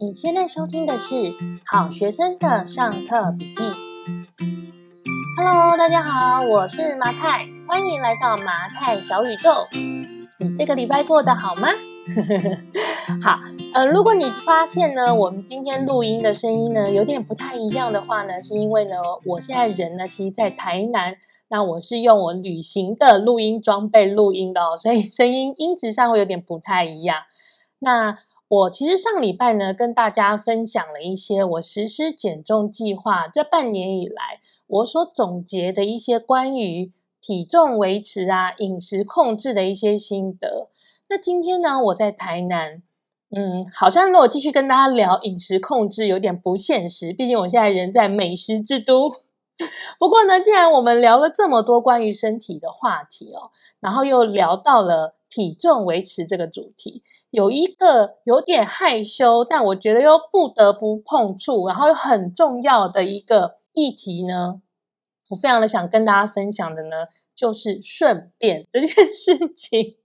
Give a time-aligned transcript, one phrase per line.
[0.00, 1.34] 你现在收听的是
[1.66, 3.64] 好学生的上课笔记。
[5.36, 9.66] Hello，大家好，我是麻太，欢迎来到麻太小宇宙。
[10.38, 11.70] 你这个礼拜过得好吗？
[13.20, 13.40] 好，
[13.74, 18.94] 呃，如果你发现呢，我们今天录音的声音呢有点不太一样的话呢，是因为呢，
[19.24, 21.16] 我现在人呢其实在台南，
[21.48, 27.22] 那我是用我旅行的录音装备录音的哦，所以声音音质上会有点不太一样。
[27.80, 28.18] 那
[28.48, 40.70] 我其实上礼拜呢，跟大家分享了一些我实施减重计划这半年以来，我所总结的一些关于体重维持啊、饮食控制的一些心得。
[41.10, 42.82] 那今天呢，我在台南，
[43.36, 49.10] 嗯，好像如果继续跟大家聊饮食控制有点不现实，毕竟我现在人在美食之都。
[49.98, 57.02] 不过呢，既然我们聊了这么多关于身体的话题哦，然后又聊到了体重维持这个主题。
[57.30, 64.62] 有一个有点害羞，但我觉得又不得不碰触，然后又很重要的一个议题呢，
[65.30, 69.96] 我非常的想跟大家分享的呢，就是顺便这件事情。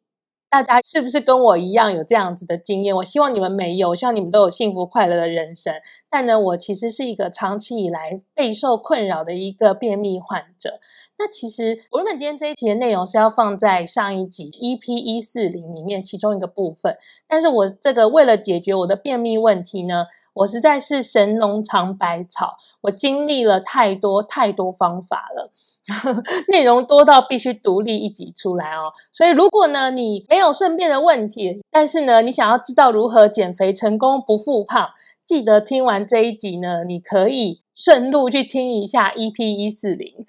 [0.49, 2.95] 大家是不是跟我一样有这样子的经验？
[2.97, 5.73] 我希望你们没有，我希望你们都有幸福快乐的人生。
[6.11, 10.79] 但呢，我其实是一个长期以来备受困扰的一个便秘患者。
[11.17, 16.97] 那其实我原本今天这一集的内容是要放在上一集 EP 一四零里面其中一个部分，
[17.27, 25.51] 但是我这个为了解决我的便秘问题呢，我实在是神农尝百草，我经历了太多太多方法了。
[26.47, 34.91] 内容多到必须独立一集出来哦，所以如果呢你没有顺便的问题，但是呢你想要知道如何减肥成功不复胖，
[35.25, 40.25] 记得听完这一集呢，你可以顺路去听一下 EP 一四零。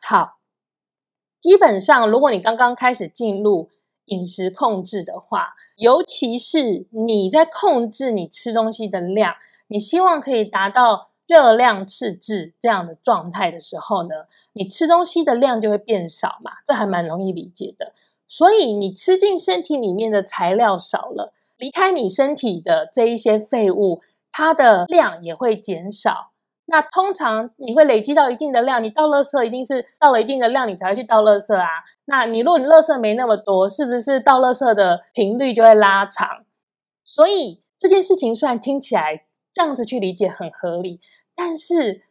[0.00, 0.38] 好，
[1.38, 3.70] 基本上如果你刚刚开始进入
[4.06, 9.34] 饮食控制的话，尤其是你在控制你吃东西的量，
[9.68, 11.08] 你希望可以达到。
[11.28, 14.14] 热量赤字这样的状态的时候呢，
[14.54, 17.92] 你吃东西的量就会变少嘛，这还蛮容易理解的。
[18.26, 24.00] 所以你吃进身体里面的材料少了，离开你身体的这一些废物，
[24.38, 26.30] 它的量也会减少。
[26.66, 31.66] 那通常你会累积到一定的量，你倒垃圾一定是到了一定的量，你才会去倒垃圾啊。
[32.04, 36.44] 那你如果你垃圾没那么多，是不是倒垃圾的频率就会拉长？
[37.04, 41.00] 所以这件事情虽然听起来这样子去理解很合理。
[41.34, 42.02] 但是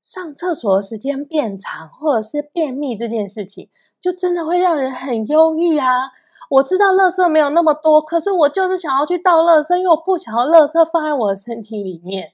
[0.00, 3.68] 上厕所的时间变长，或者是便秘这件事情，
[4.00, 6.10] 就真的会让人很忧郁啊！
[6.48, 12.32] 我知道垃圾没有那么多，可是我就是想要去倒垃圾，因为我不想要垃圾放在我的身体里面。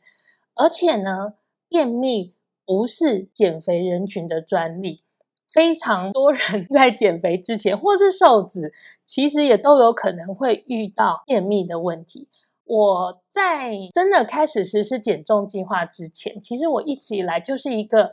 [0.54, 1.34] 而且呢，
[1.68, 2.32] 便秘
[2.64, 5.02] 不是减肥人群的专利，
[5.48, 8.72] 非常多人 在减肥之前，或是瘦子，
[9.04, 12.28] 其实也都有可能会遇到便秘的问题。
[12.66, 18.12] 我在真的开始实施减重计划之前，其实我一直以来就是一个，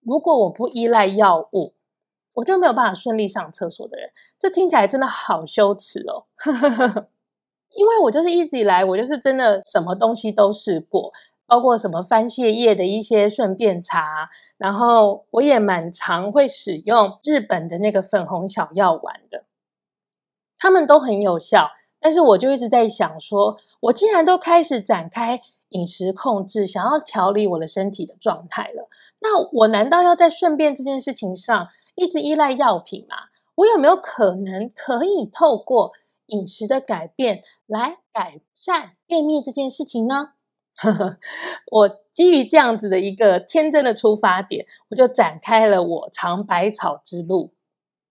[0.00, 1.74] 如果我不依赖药物，
[2.38, 4.10] 我就没有办法顺利上厕所的人。
[4.38, 6.26] 这听起来真的好羞耻哦，
[7.74, 11.12] 因为我就是一直以来，我就是真的什么东西都试过，
[11.46, 19.44] 包括什么番泻叶的一些顺便茶，然后我也蛮常会使用日本的那个粉红小药丸的，
[20.56, 21.70] 他们都很有效。
[22.00, 25.40] 但是我就一直在想说，我既然都开始展开
[25.70, 28.88] 饮食控制，想要调理我的身体的状态了，
[29.18, 31.66] 那我难道要在顺便这件事情上
[31.98, 33.16] 一直依赖药品嘛？
[33.56, 35.92] 我有没有可能可以透过
[36.26, 40.34] 饮食的改变来改善便秘这件事情呢？
[41.72, 47.52] 我基于这样子的一个天真的出发点，我就展开了我尝百草之路。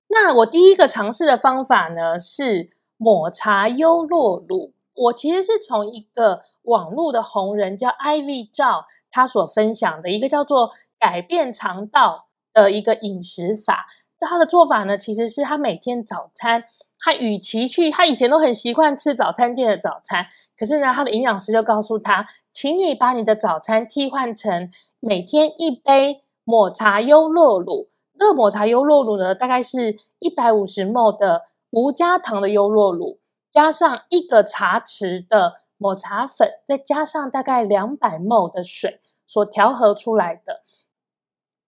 [0.09, 2.69] 那我第一个尝试的方法呢是。
[2.99, 12.26] 抹茶优酪乳，我其实是从一个网络的红人叫 Ivy 赵，他所分享的一个叫做改变肠道
[12.61, 13.85] 的一个饮食法。
[14.19, 16.63] 他的做法呢，其实是他每天早餐，
[16.99, 20.25] 他与其去，他以前都很习惯吃早餐店的早餐，
[20.57, 27.89] 可是呢，他的营养师就告诉他，请你把你的早餐替换成每天一杯抹茶优酪乳。
[28.17, 31.43] 这个抹茶优酪乳呢，大概是一百五十 ml 的。
[31.69, 33.19] 无加糖的优酪乳，
[33.51, 40.61] 加上一个茶匙的抹茶粉，再加上大概两百 ml 的水所调和出来的。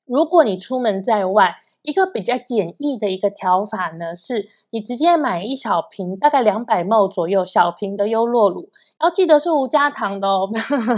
[0.09, 10.49] 如果你出门在外，一个比较简易的一个调法呢，是你直接买一小瓶，大概两百 ml 左右小瓶的优酪乳，要记得是无加糖的哦。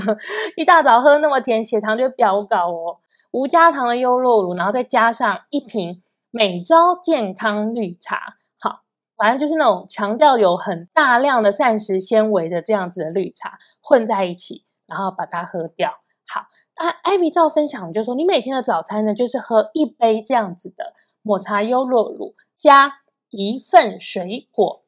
[0.56, 3.00] 一大早喝那么甜，血糖就飙高哦。
[3.32, 8.38] 无加糖的优酪乳，然后再加上一瓶美朝健康绿茶。
[8.58, 8.80] 好
[9.18, 15.92] 反正就是那种强调有很大量的膳食纤维的这样子的绿茶混在一起，然后把它喝掉。
[16.34, 16.46] 好，
[16.84, 24.84] 那艾比照分享就说，你每天的早餐呢，就是喝一杯这样子的抹茶优酪乳加一份水果，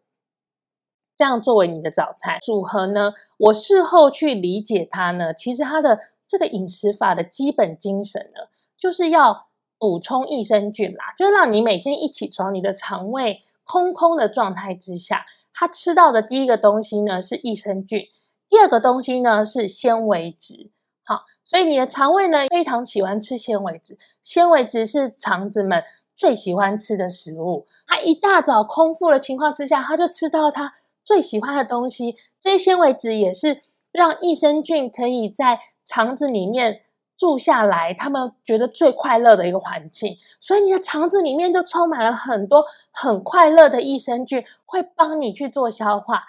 [1.16, 3.13] 这样作为你的早餐组合呢。
[3.38, 13.40] 我事后去理解它呢，其实它的这个饮食法的基本精神呢，就是要补充益生菌啦，就是让你每天一起床，你的肠胃。
[13.66, 18.07] 空空的状态之下，他吃到的第一个东西呢是益生菌，
[18.50, 20.72] 第二个东西呢是纤维质。
[21.03, 25.83] 好，所以你的肠胃呢非常喜欢吃纤维质，纤维质是肠子们
[26.15, 27.67] 最喜欢吃的食物。
[27.85, 30.73] 它一大早空腹的情况之下，它就吃到它
[31.03, 32.15] 最喜欢的东西。
[32.39, 33.61] 这些纤维质也是
[33.91, 36.81] 让益生菌可以在肠子里面。
[37.15, 46.25] 住下来，他们觉得最快乐的一个环境，所以你的肠子里面就充满了很多很快乐的益生菌，会帮你去做消化。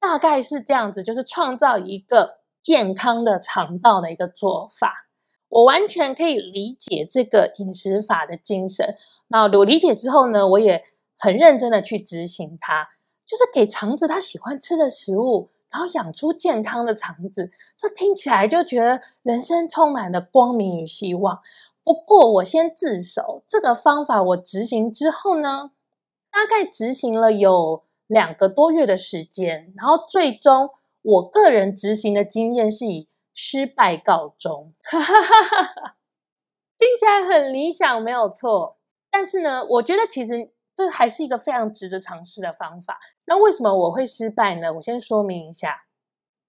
[0.00, 2.37] 大概是这样子，就是创造一个
[2.68, 5.08] 健康的肠道的一个做法。
[5.48, 8.94] 我完全可以理解这个饮食法的精神。
[9.28, 10.82] 那我理解之后呢，我也
[11.16, 12.90] 很认真的去执行它，
[13.26, 15.48] 就是给肠子它喜欢吃的食物。
[15.70, 21.40] 然后养出健康的肠子，这听起来就觉得人生充满了光明与希望。
[21.82, 25.72] 不过我先自首，这个方法我执行之后呢，
[26.30, 30.68] 大概执行了有两个多月的时间，然后最终
[31.02, 34.74] 我个人执行的经验是以失败告终。
[36.78, 38.78] 听起来很理想，没有错。
[39.10, 40.52] 但是呢，我觉得其实。
[40.78, 43.00] 这还是一个非常值得尝试的方法。
[43.24, 44.72] 那为什么我会失败呢？
[44.74, 45.86] 我先说明一下，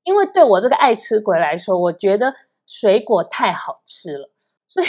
[0.04, 2.36] 因为对我这个爱吃鬼来说，我觉得
[2.68, 4.32] 水果太好吃了，
[4.68, 4.88] 所以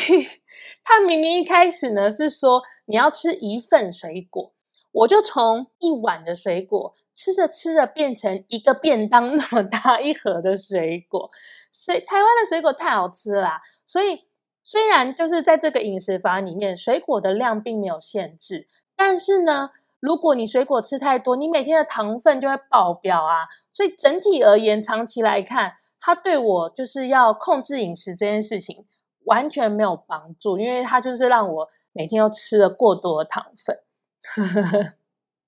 [0.84, 4.52] 他明明一开始呢是说你要吃一份水果，
[4.92, 11.30] 我就从一碗的水果吃着吃着变成一个便当那么大一盒的水果。
[11.70, 14.24] 所以台湾的水果太好吃啦，所以
[14.62, 18.66] 虽然就是在这个饮食法里面，水果的量并没有限制。
[18.96, 19.70] 但是呢，
[20.00, 23.46] 如果你水果吃太多，你每天的糖分就会爆表啊。
[23.70, 28.84] 所以整体而言，长期来看，它对我就是要控制饮食这件事情
[29.24, 33.78] 完全没有帮助，因为它就是让我每天都吃了过多的糖分。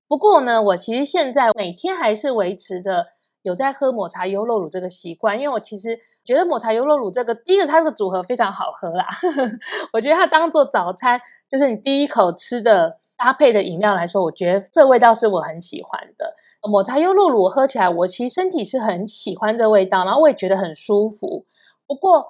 [0.08, 3.06] 不过呢，我其实现在每天还是维持着
[3.42, 9.06] 有在喝抹茶优酪乳这个习惯，因为我其实觉得抹茶优酪乳这个第一个它这个组合非常好喝啦。
[9.92, 12.98] 我觉得它当做早餐，就是你第一口吃的。
[13.14, 16.34] 搭配的饮料来说，我觉得这味道是我很喜欢的。
[16.68, 21.46] 抹茶优酪乳喝起来，我其实身体是很喜欢这味道，然后我也觉得很舒服。
[21.86, 22.26] 不过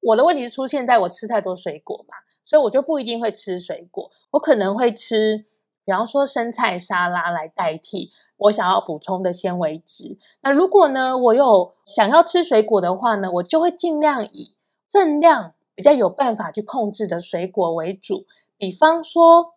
[0.00, 2.14] 我的问题是出现在我吃太多水果嘛，
[2.44, 4.08] 所以我就不一定会吃水果。
[4.30, 5.44] 我可能会吃，
[5.88, 10.18] 比方说生菜沙拉来代替我想要补充的纤维质。
[10.42, 14.54] 那如果呢，我有想要吃水果的话呢，我就会尽量以
[14.86, 18.26] 分量比较有办法去控制的水果为主，
[18.58, 19.54] 比方说。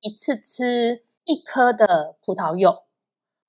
[0.00, 2.82] 一次吃一颗的葡萄柚，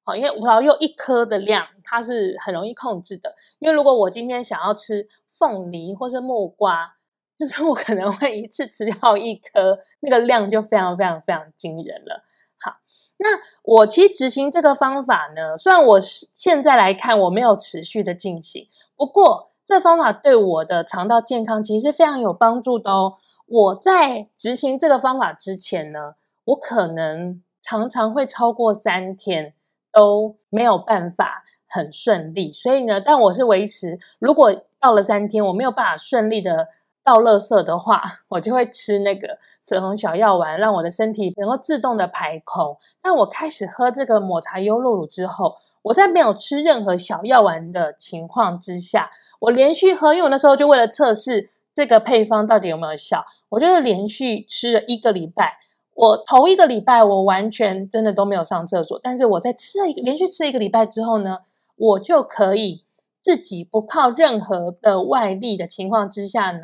[0.02, 3.36] 好，因为葡萄柚一颗的量它是很容易控制的。
[3.60, 6.97] 因为如果我今天想要吃凤梨或是木瓜，
[7.38, 12.24] 就是我可能会一次吃掉一颗，那个量就非常非常非常惊人了。
[12.60, 12.78] 好，
[13.18, 13.28] 那
[13.64, 23.14] 我其实执行这个方法呢，虽然我现在来看我没有持续的进行，不过这方法对我的肠道健康其实是非常有帮助的哦。
[23.46, 26.16] 我在执行这个方法之前呢。
[26.48, 29.54] 我可能常常会超过三天
[29.92, 36.70] 都没有办法很顺利，所以呢，但我是维持，如果到了三天我没有办法顺利的
[37.08, 39.30] 倒垃圾的话，我就会吃那个
[39.64, 42.76] 粉红小药丸，让我的身体能够自动的排空。
[43.02, 49.10] 但我开始喝这个抹茶优酪乳之后，我在没有吃任何小药丸的情况之下，
[49.40, 55.60] 我连续喝，因为我那时候就为了测试这个配方到底有没有效，我就是连续吃了一个礼拜。
[55.96, 59.00] 我头一个礼拜，我完全真的都没有上厕所。
[59.02, 61.40] 但是我在吃了一个连续吃了一个礼拜之后呢，
[61.78, 62.84] 我就可以
[63.20, 66.60] 自己不靠任何的外力的情况之下呢，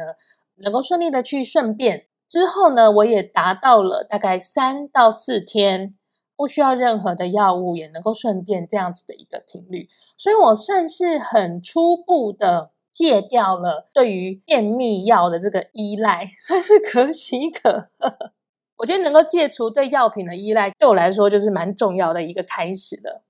[0.57, 2.07] 能够顺利的去顺便。
[2.29, 5.95] 之后呢，我也达到了大概三到四天
[6.35, 9.87] 不需要任何的药物也能够顺便这样子的一个频率。
[10.17, 18.31] 所以我算是很初步的戒掉了对于便秘药的这个依赖， 算是可喜可贺。
[18.77, 23.23] 我觉得能够戒除对药品的依赖，对我来说就是蛮重要的一个开始了。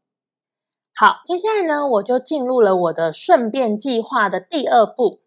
[0.95, 5.19] 好，接下来呢，我就进入了我的顺便计划的第二步。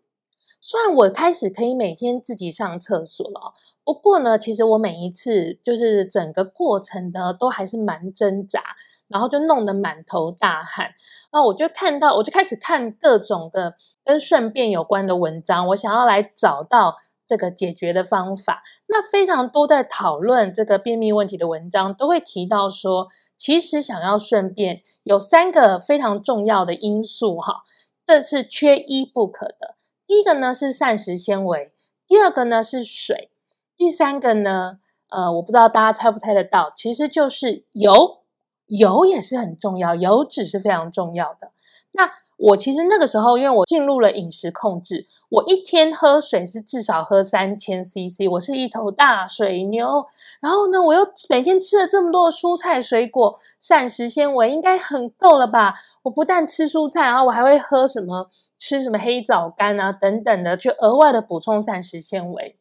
[0.61, 3.53] 虽然我开始可以每天自己上厕所了，
[3.85, 8.63] 不过呢，其实我每一次就是整个过程呢，都还是蛮挣扎，
[9.07, 10.93] 然后就弄得满头大汗。
[11.31, 16.97] 那我就看到，我就开始看各种的跟顺便有关的文章，我想要来找到
[17.29, 18.63] 这个解决的方法。
[18.87, 27.63] 那非常多在讨论这个便秘问题的文章，都会提到说，其实想要顺便有三个非常重要的因素，哈，
[28.05, 29.75] 这是缺一不可的。
[30.07, 31.73] 第一个呢是膳食纤维，
[32.07, 33.31] 第二个呢是水，
[33.77, 34.79] 第三个呢，
[35.11, 38.23] 呃，我不知道大家猜不猜得到，其实就是油，
[38.67, 41.53] 油也是很重要，油脂是非常重要的。
[41.93, 50.05] 那我其实那个时候，因为我进入了饮食控制，我一天喝水是至少喝三千 CC，我是一头大水牛。
[50.40, 51.00] 然后呢，我又
[51.31, 55.75] 每天吃了这么多的蔬菜水果，膳食纤维应该很够了吧？
[56.02, 58.28] 我不但吃蔬菜，然后我还会喝什么，
[58.59, 62.59] 吃什么黑枣干啊等等的，去额外的补充膳食纤维。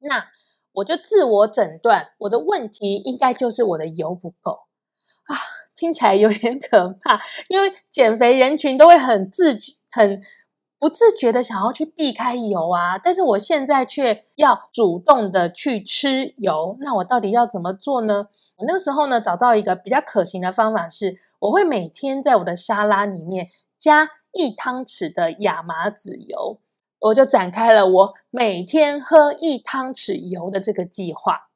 [0.00, 0.26] 那
[0.72, 4.60] 我就自我诊断，我的问题应该就是我的油不够
[5.24, 5.36] 啊。
[5.76, 9.58] 听起来有点可怕，因为减肥人群都会很自
[9.90, 10.20] 很
[10.78, 18.28] 不自觉的想要去避开油啊，但是我现在却要主动的去吃油，那我到底要怎么做呢？
[18.56, 23.48] 我那个时候呢，找到一个比较可行的方法是，我会每天在我的沙拉里面
[23.78, 26.60] 加一汤匙的亚麻籽油，
[26.98, 31.48] 我就展开了我每天喝一汤匙油的这个计划。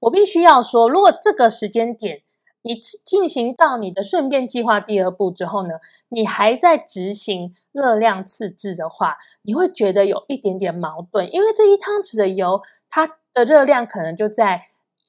[0.00, 2.20] 我必须要说，如果这个时间点，
[2.66, 5.74] 你进行到你的顺便计划第二步之后呢，
[6.08, 14.62] 你还在执行热量赤字的话，你会觉得有一点点矛盾，因为这一汤匙的油，它的热量可能就在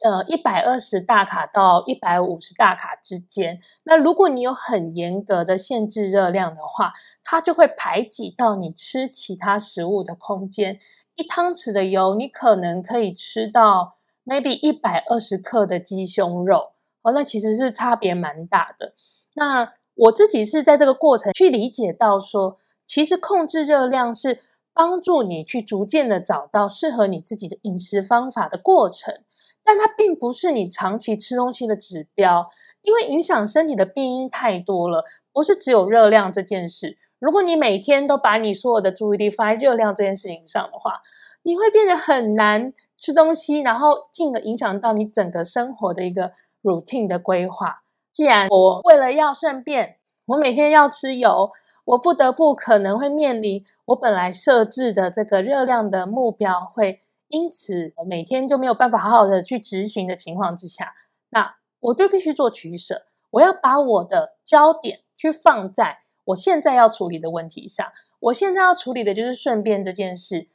[0.03, 3.59] 呃一百二十大卡到一百五十大卡之间。
[3.85, 10.77] 那如果你有很严格的限制热量的话，它就会排挤到你吃其他食物的空间。
[11.15, 16.73] 一汤匙的油，你可能可以吃到 maybe 一百二十克的鸡胸肉。
[17.11, 18.93] 那其实是差别蛮大的。
[19.33, 24.39] 那我自己是在这个过程去理解到说，其实控制热量是
[24.73, 29.23] 帮助你去逐渐的找到适合你自己的饮食方法的过程，
[29.63, 32.47] 但它并不是你长期吃东西的指标，
[32.83, 36.97] 因为影响身体的病因太多了，不是只有热量这件事。
[37.19, 41.01] 如果你每天都把你所有的注意力放在热量这件事情上的话，
[41.41, 46.31] 你会变得很难吃东西，然后进而影响到你整个生活的一个。
[46.67, 51.49] Routine 的规划，既然我为了要顺便，我每天要吃油，
[51.85, 60.93] 我不得不可能会面临我本来设置的这个热量的目标，会因此每天就没有办法好好的去执行的情况之下，
[61.29, 63.03] 那我就必须做取舍。
[63.31, 67.85] 我要把我的焦点去放在我现在要处理的问题上。
[68.19, 70.47] 我现在要处理的就是顺便这件事。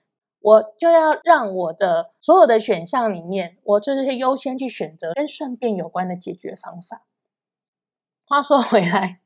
[0.43, 7.03] 我就要让我的所有的选项里面，我就是优先去选择跟顺便有关的解决方法。
[8.27, 9.21] 话说回来，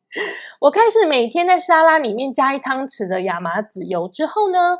[0.61, 4.79] 我开始每天在沙拉里面加一汤匙的亚麻籽油之后呢，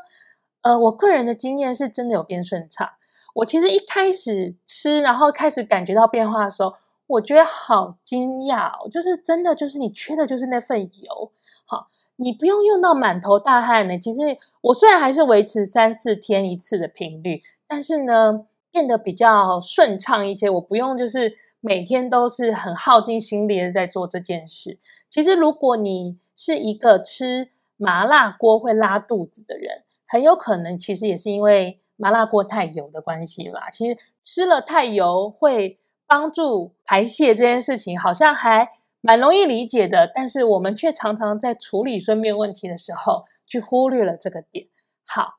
[0.61, 2.87] 呃，我个人的经验是真的有变顺畅。
[3.35, 6.73] 我其实一开始吃，然后开始感觉到变化的时候，
[7.07, 11.31] 我觉得好惊讶，就是真的就是你缺的就是那份油，
[11.65, 11.87] 好。
[12.17, 13.97] 你不用用到满头大汗呢。
[13.97, 20.49] 其实我虽然还是维持三四天一次的频率，但是呢，变得比较顺畅一些。
[20.49, 24.79] 我不用就是每天都是很耗尽心力的在做这件事。
[25.09, 33.69] 其实如果你是一个吃麻辣锅会拉肚子的人，很有可能其实也是因为麻辣锅太油的关系吧。
[33.69, 38.69] 其实吃了太油会帮助排泄这件事情，好像还。
[39.07, 44.67] 蛮容易理解的，但是我们却常常在处理顺便问题的时候，去忽略了这个点。
[45.05, 45.35] 好，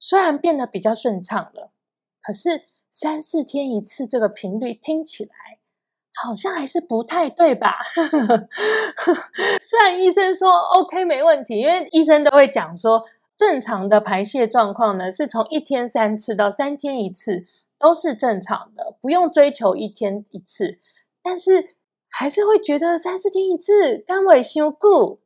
[0.00, 1.70] 虽然变得比较顺畅了，
[2.20, 5.30] 可是三四天一次这个频率听起来
[6.12, 7.78] 好像还是不太对吧？
[9.62, 17.44] 虽然医生说 OK 没问题，因为医生都会讲说，正常的排泄状况呢，是从一天三次到三天一次
[17.78, 20.80] 都是正常的，不用追求一天一次，
[21.22, 21.75] 但是。
[22.18, 25.20] 还是会觉得三四天一次，肝胃修固。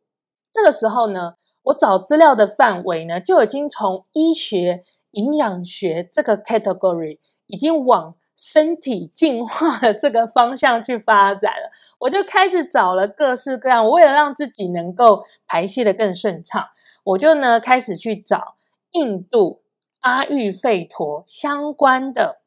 [0.53, 4.83] 这个时候呢，我找资料的范围呢，就已经从医学、
[5.13, 11.71] 营养学这个 category，已经往身体进化的这个方向去发展了。
[12.01, 16.67] 我就开始找了各式各样，我为了让自己能够排泄得更顺畅，
[17.05, 18.57] 我就呢开始去找
[18.91, 19.63] 印度
[20.01, 22.41] 阿育吠陀相关的，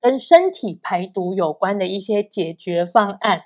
[0.00, 3.42] 跟身体排毒有关的一些解决方案。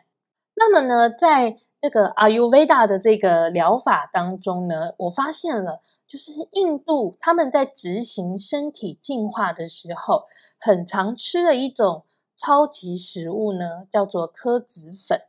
[0.55, 10.25] 那么呢，在这个 Ayurveda 的这个疗法当中呢，我发现了，就是印度他们在执行身体净化的时候，
[10.61, 12.05] 很常吃的一种
[12.37, 15.23] 超级食物呢，叫做柯子粉。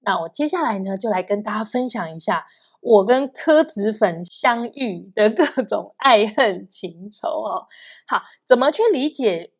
[0.00, 2.46] 那我接下来呢，就来跟大家分享一下
[2.80, 7.66] 我跟柯子粉相遇的各种爱恨情仇哦。
[8.06, 9.52] 好，怎么去理解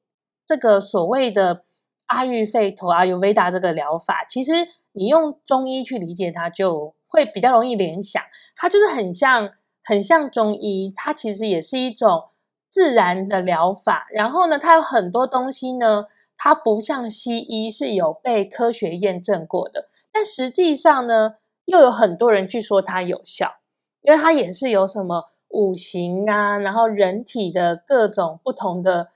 [0.46, 1.64] 这个所谓的
[2.08, 4.26] 阿育吠陀、阿育吠达这个疗法？
[4.28, 4.52] 其实。
[4.92, 8.20] 你用中医去理解它，就会比较容易联想。
[8.56, 9.50] 它就是很像，
[9.84, 10.92] 很像中医。
[10.96, 12.24] 它其实也是一种
[12.66, 14.08] 自然的疗法。
[14.10, 19.86] 然后呢，它有很多东西呢，它不像西医是有被科学验证过的。
[20.10, 21.34] 但实际上呢，
[21.66, 23.58] 又有很多人去说它有效，
[24.00, 29.10] 因为它也是有什么五行啊，然后人体的各种不同的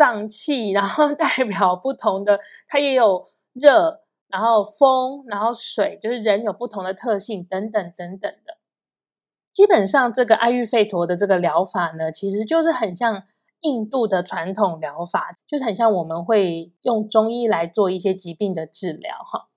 [0.00, 4.00] 脏器，然后代表不同的，它也有热。
[4.32, 8.58] 然后风，然后水，就是人有不同的特性，等等等等的。
[9.52, 13.24] 基本上，这个阿育吠陀的这个疗法呢，其实就是很像
[13.62, 19.48] 印度的传统疗法，就是很像我们会用中医来做一些疾病的治疗哈。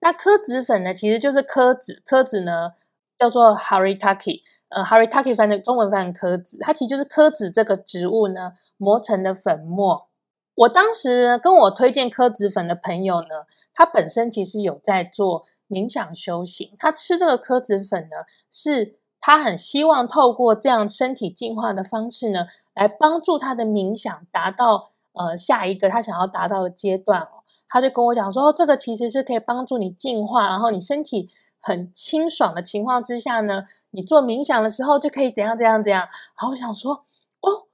[0.00, 2.70] 那柯子粉呢，其实就是柯子，柯子呢
[3.18, 10.08] 叫做 Haritaki，呃，Harry Taki 翻的中文翻成柯子，它其实就是柯子这个植物呢磨成的粉末。
[10.56, 13.44] 我当时跟我推荐柯子粉的朋友呢，
[13.74, 16.74] 他本身其实有在做冥想修行。
[16.78, 18.16] 他吃这个柯子粉呢，
[18.50, 27.28] 是他很希望透过这样身体进化的方式呢，来帮助他的冥想达到呃下一个他想要达到的阶段哦。
[27.68, 31.28] 他就跟我讲说，这个其实是可以帮助你进化，然后你身体
[31.66, 36.02] 很清爽的情况之下呢，你做冥想的时候就可以怎样怎样怎样。
[36.02, 37.04] 然后我想说，
[37.40, 37.66] 哦。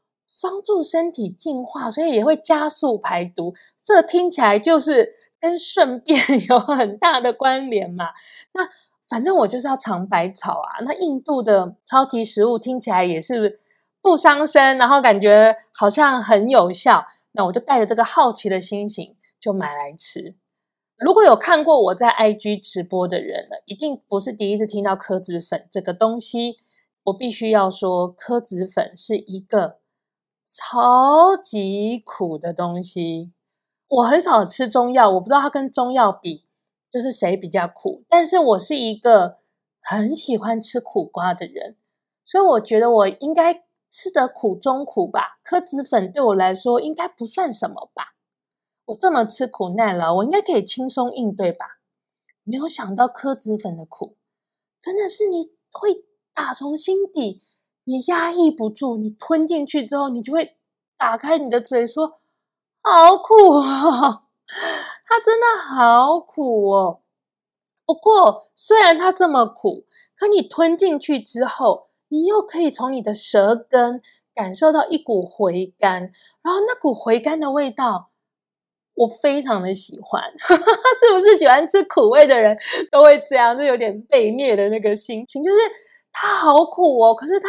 [0.43, 3.55] 帮助身体净化，所以也会加速排毒。
[3.85, 6.19] 这听起来就是跟顺便
[6.51, 8.07] 有很大的关联嘛。
[8.53, 8.69] 那
[9.09, 10.83] 反正我就是要尝百草啊。
[10.85, 13.57] 那印度的超级食物听起来也是
[14.01, 17.07] 不伤身，然后感觉好像很有效。
[17.31, 20.35] 那我就带着这个好奇的心情就买来吃。
[21.03, 26.57] 如果有看过我在 IG 直播的人呢，一定不是第一次听到柯子粉这个东西。
[27.05, 29.83] 我必须要说，柯子粉是一个。
[30.45, 33.33] 超级苦的东西，
[33.87, 36.45] 我很少吃中药，我不知道它跟中药比，
[36.91, 38.03] 就是谁比较苦。
[38.09, 39.37] 但是我是一个
[39.81, 41.77] 很喜欢吃苦瓜的人，
[42.25, 43.55] 所以我觉得我应该
[43.89, 45.39] 吃得苦中苦吧。
[45.45, 48.15] 柯子粉对我来说应该不算什么吧，
[48.87, 51.79] 我这么吃苦耐劳，我应该可以轻松应对吧。
[52.45, 54.17] 没有想到柯子粉的苦，
[54.81, 57.43] 真的是你会打从心底。
[57.85, 60.57] 你压抑不住，你吞进去之后，你就会
[60.97, 62.21] 打开你的嘴说
[62.81, 64.23] ：“好苦哦，
[65.05, 67.01] 它真的好苦哦。”
[67.85, 69.85] 不过，虽然它这么苦，
[70.17, 74.01] 可你吞进去之后，你又可以从你的舌根
[74.33, 78.12] 感受到一股回甘，然后那股回甘的味道，
[78.95, 80.23] 我非常的喜欢。
[80.39, 82.57] 是不是喜欢吃苦味的人
[82.91, 83.57] 都会这样？
[83.57, 85.59] 就有点被虐的那个心情，就是
[86.13, 87.49] 它好苦哦，可是它。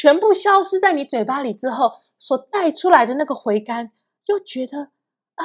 [0.00, 1.90] 全部消失在你嘴巴里之后，
[2.20, 3.90] 所带出来的那个回甘，
[4.26, 4.92] 又觉得
[5.34, 5.44] 啊，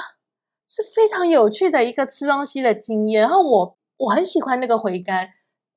[0.68, 3.24] 是非常有趣的一个吃东西的经验。
[3.24, 5.28] 然后我我很喜欢那个回甘，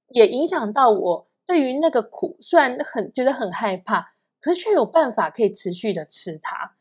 [0.09, 4.09] 也影响到我对于那个苦，虽然很觉得很害怕，
[4.43, 6.76] 可是却有办法可以持续的吃它。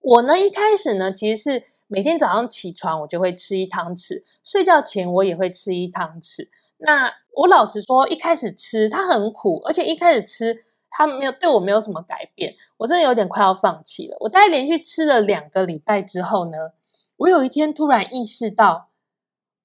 [0.00, 6.48] 我呢一开始呢，其实是每天早上起床我就会吃一汤匙，睡觉前我也会吃一汤匙。
[6.78, 14.16] 那我老实说，一开始吃它很苦，而且一开始吃它没有对我没有什么改变，我真的有点快要放弃了。
[14.20, 16.72] 我大概连续吃了两个礼拜之后呢，
[17.18, 18.88] 我有一天突然意识到，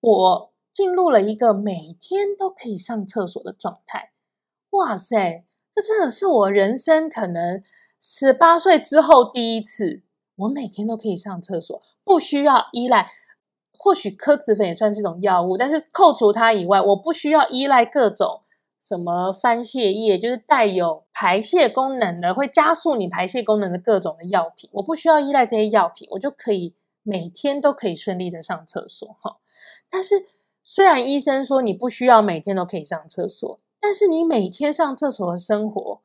[0.02, 4.12] 我进入了一个每天都可以上厕所的状态。
[4.72, 7.64] 哇塞，这真的是我人生可能
[8.00, 10.02] 十八岁之后第一次，
[10.36, 13.10] 我每天都可以上厕所，不需要依赖。
[13.78, 18.42] 或许柯子粉也算是一种药物，但是扣除它以外，我不需要依赖各种
[18.80, 24.70] 什么番泻叶，就是带有排泄功能的，会加速你排泄功能的各种的药品。
[24.74, 29.38] 我不需要依赖这些药品，我就可以每天都可以顺利的上厕所哈。
[29.90, 30.26] 但是
[30.64, 36.02] 虽然医生说你不需要每天都可以上厕所，但是你每天上厕所的生活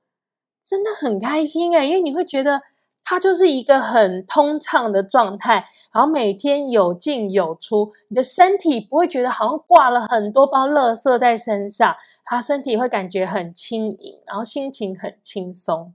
[0.64, 2.62] 真的很开心诶，因为你会觉得。
[3.11, 15.92] 它就是一个很通畅的状态，然后每天有进有出，你的身体不会觉得好像挂了很多包垃圾在身上，它身体会感觉很轻盈，然后心情很轻松。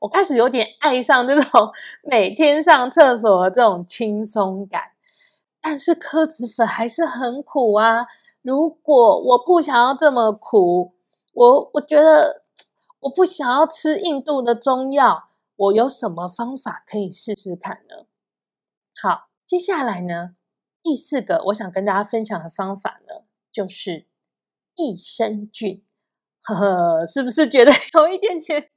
[0.00, 1.70] 我开始有点爱上这种
[2.02, 4.92] 每天上厕所的这种轻松感，
[5.60, 8.06] 但是柯子粉还是很苦啊。
[8.40, 10.94] 如果我不想要这么苦，
[11.34, 12.44] 我我觉得
[13.00, 15.24] 我不想要吃印度的中药，
[15.56, 18.06] 我有什么方法可以试试看呢？
[19.02, 20.36] 好，接下来呢，
[20.82, 24.06] 第四个我想跟大家分享的方法呢，就是
[24.74, 25.82] 益生菌。
[26.42, 28.70] 呵呵，是不是觉得有一点点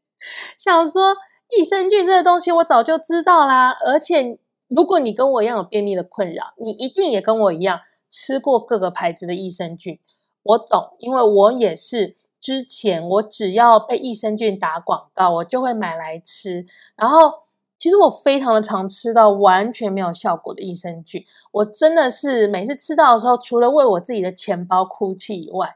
[0.57, 1.15] 想说
[1.57, 3.71] 益生菌这个东西我早就知道啦？
[3.85, 9.99] 而且如果你跟我一样有便秘的困扰，你一定也跟我一样吃过各个牌子的益生菌。
[10.43, 12.17] 我懂，因为我也是。
[12.39, 16.65] 之前我只要被益生菌打广告，我就会买来吃。
[16.95, 17.33] 然后
[17.77, 25.75] 其实我非常的常吃到完全没有效果的益生菌，我真的是每次吃到的时候，除了为我自己的钱包哭泣以外，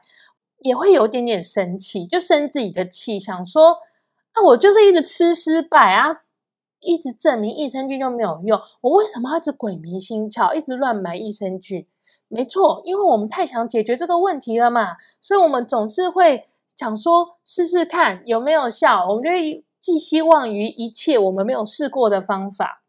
[0.58, 3.78] 也会有点点生气，就生自己的气，想说
[4.34, 6.22] 那我就是一直吃失败啊，
[6.80, 11.86] 一直证明益生菌就没有用，我为什么要一直鬼迷心窍，一直乱买益生菌？
[12.28, 16.44] 没错，因为我们太想解决这个问题了嘛，所以我们总是会。
[16.74, 19.30] 想说试试看有没有效，我们就
[19.78, 22.82] 寄希望于一切我们没有试过的方法。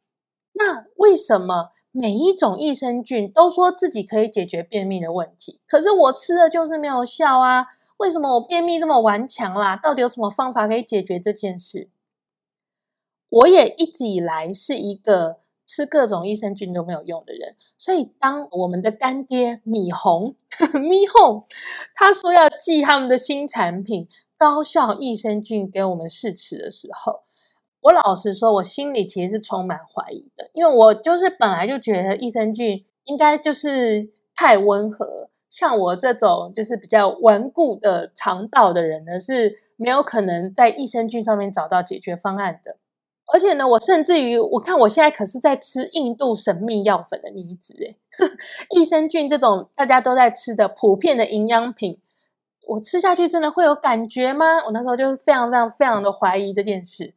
[0.54, 7.68] 那为什么每一种益生菌都说自己可以解决便秘的问题，可是我吃了就是没有效啊？
[7.98, 9.76] 为什么我便秘这么顽强啦？
[9.76, 11.90] 到底有什么方法可以解决这件事？
[13.30, 15.38] 我也一直以来是一个。
[15.66, 20.36] 吃各种益生菌都没有用的人，所以当我们的干爹米红
[20.80, 21.44] 米红
[21.96, 27.22] 他说要寄他们的新产品高效益生菌给我们试吃的时候，
[27.82, 42.78] 我老实说，我心里其实是充满怀疑的，因为我就是本来就觉得益生菌应该就是太温和，像我这种就是比较顽固的肠道的人呢，是没有可能在益生菌上面找到解决方案的。
[43.34, 47.98] 而且呢，我甚至于，我看我现在可是在吃印度神秘药粉的女子诶，
[48.70, 52.00] 益生菌这种大家都在吃的普遍的营养品，
[52.68, 54.64] 我吃下去真的会有感觉吗？
[54.66, 57.16] 我那时候就是非常非常非常的怀疑这件事。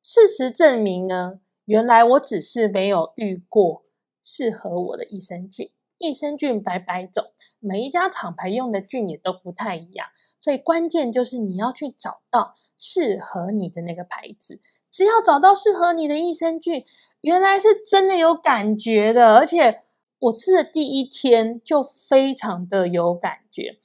[0.00, 3.82] 事实证明呢，原来我只是没有遇过
[4.22, 5.70] 适合我的益生菌。
[5.98, 7.26] 益生菌百百种，
[7.58, 10.06] 每一家厂牌用的菌也都不太一样，
[10.38, 14.60] 所以关键就是你要去找到适合你的那个牌子。
[14.90, 16.84] 只要找到适合你的益生菌，
[17.20, 19.80] 原来是真的有感觉的，而且
[20.18, 23.78] 我吃的第一天就非常的有感觉。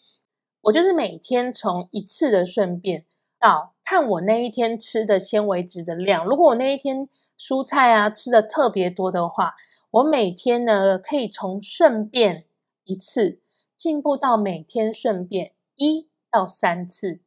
[0.61, 3.05] 我就是每天从一次的顺便
[3.39, 6.25] 到看我那一天吃的纤维质的量。
[6.25, 9.53] 如果我那一天蔬菜啊吃的特别多的话，
[9.91, 12.45] 我每天呢可以从顺便
[12.83, 13.39] 一次
[13.77, 17.19] 进步到每天顺便一到三次，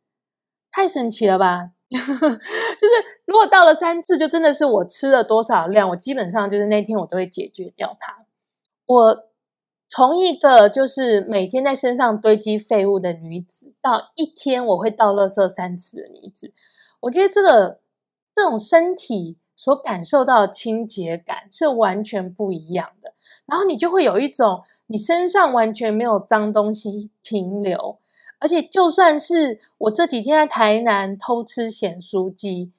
[0.71, 1.71] 太神奇了吧！
[1.91, 2.93] 就是
[3.25, 8.27] 如果到了三次，就真的是我吃了多少量，我基本上就是那天我都会解决掉它。
[8.85, 9.25] 我
[9.89, 16.53] 从一个就是每天在身上堆积废物的女子，到一天我会倒垃圾三次的女子，
[17.01, 17.81] 我觉得这个
[18.35, 23.15] 这种身体所感受到的清洁感是完全不一样的。
[23.47, 27.99] 然后你就会有一种你身上完全没有脏东西停留。
[28.41, 32.71] 而且，就算是我这几天在台南偷吃咸酥鸡，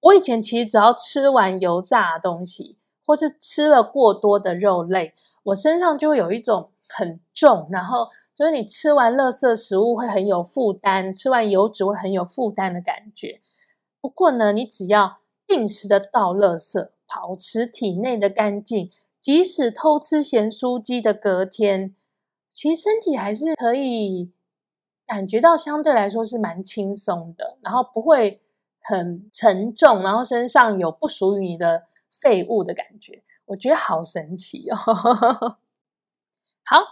[0.00, 13.40] 我以前其实只要吃完油炸的东西，或是吃了过多的肉类，我身上就会有一种很重，然后就是你吃完垃圾食物会很有负担，吃完油脂会很有负担的感觉。
[14.00, 18.88] 不过呢，你只要定时的倒垃圾，保持体内的干净，
[19.20, 21.96] 即使偷吃咸酥鸡的隔天，
[22.48, 24.30] 其实身体还是可以。
[25.08, 28.38] 感觉到相对来说是蛮轻松的，然后不会
[28.78, 34.76] 很沉重，然后身上有不属于你的废物的感觉，我觉得好神奇哦。
[36.62, 36.82] 好，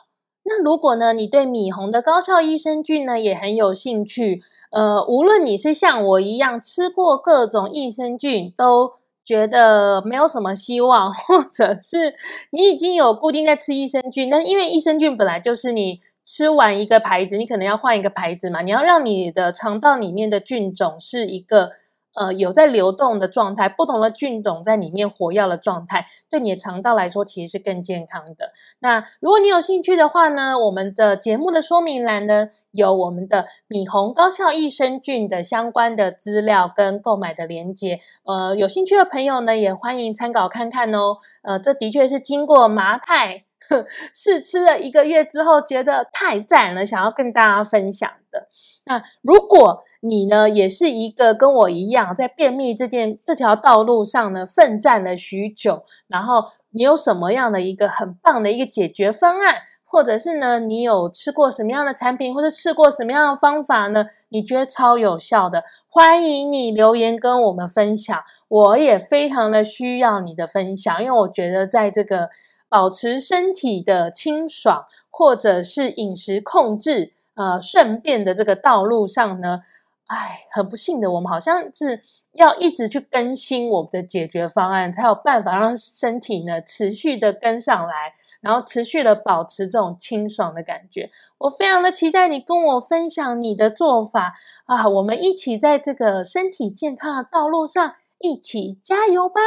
[0.44, 12.14] 那如果呢，你对米红的高效益生菌呢也很有兴趣，呃，无论你是像我一样吃过各种益生菌都觉得没有什么希望，或者是
[12.50, 16.00] 你已经有固定在吃益生菌，但因为益生菌本来就是你。
[16.26, 18.60] 吃完一个牌子，你可能要换一个牌子嘛？
[18.60, 21.70] 你要让你的肠道里面的菌种是一个
[22.16, 28.50] 呃有在流动的状态，不同的菌种在里面活跃的状态，对你的肠道来说其实是更健康的。
[28.80, 41.18] 那如果你有兴趣的话呢，我们的节目的说明栏呢有我们的米红高效益生菌的相关的资料跟购买的链接，呃，有兴趣的朋友呢也欢迎参考看看哦。
[41.42, 43.44] 呃，这的确是经过麻太。
[44.14, 48.48] 试吃了一个月之后，觉得太赞了，想要跟大家分享的。
[48.84, 59.56] 那如果你呢，也是一个跟我一样在便秘这件这条道路上呢奋战了许久，然后你有什么样的一个很棒的一个解决方案？
[59.88, 64.04] 或者是呢，你有吃过什么样的产品，或者吃过什么样的方法呢？
[64.30, 68.20] 你觉得超有效的，欢迎你留言跟我们分享。
[68.48, 72.30] 我也非常的需要你的分享，因为我觉得在这个
[72.68, 79.60] 保持身体的清爽，或者是饮食控制，呃，顺便的这个道路上呢，
[80.06, 82.02] 哎，很不幸的，我们好像是
[82.32, 88.14] 要一直去更新我们的解决方案，才有办法让身体呢持续的跟上来。
[88.42, 94.34] 然后持续的保持这种清爽的感觉，我非常的期待你跟我分享你的做法
[94.66, 94.86] 啊！
[94.86, 99.40] 我们一起在这个身体健康的道路上一起加油吧！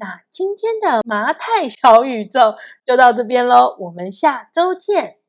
[0.00, 2.54] 那今天的麻太小宇宙
[2.86, 5.19] 就到这边喽，我们下周见。